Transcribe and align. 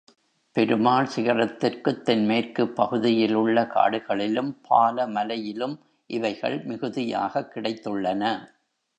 பெருமாள் 0.55 1.07
சிகரத்திற்குத் 1.15 2.01
தென்மேற்குப் 2.05 2.75
பகுதியிலுள்ள 2.75 3.63
காடுகளிலும் 3.65 4.57
பாலமலையிலும் 4.69 5.75
இவைகள் 6.05 6.65
மிகுதியாகக் 6.65 7.51
கிடைத்துள்ளன. 7.55 8.23